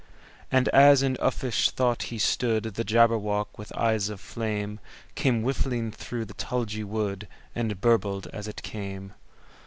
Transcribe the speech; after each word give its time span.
And 0.51 0.67
as 0.69 1.03
in 1.03 1.15
uffish 1.19 1.69
thought 1.69 2.01
he 2.09 2.17
stood, 2.17 2.63
The 2.63 2.83
Jabberwock, 2.83 3.55
with 3.59 3.71
eyes 3.77 4.09
of 4.09 4.19
flame, 4.19 4.79
Came 5.13 5.43
whiffling 5.43 5.91
through 5.91 6.25
the 6.25 6.33
tulgey 6.33 6.83
wood, 6.83 7.27
And 7.53 7.79
burbled 7.79 8.25
as 8.33 8.47
it 8.47 8.63
came! 8.63 9.13